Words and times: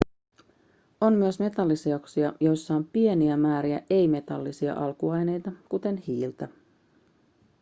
on 1.01 1.13
myös 1.13 1.39
metalliseoksia 1.39 2.33
joissa 2.39 2.75
on 2.75 2.85
pieniä 2.87 3.37
määriä 3.37 3.81
ei-metallisia 3.89 4.73
alkuaineita 4.73 5.51
kuten 5.69 5.97
hiiltä 5.97 6.47